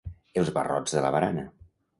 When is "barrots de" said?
0.55-1.05